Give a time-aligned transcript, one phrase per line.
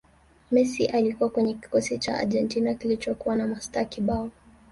[0.51, 4.29] messi alikuwa kwenye kikosi cha argentina kilichokuwa na mastaa kibao